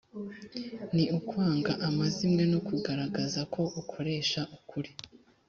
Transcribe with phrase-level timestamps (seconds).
[0.95, 4.91] ni ukwanga amazimwe no kugaragaza ko ukoresha ukuri.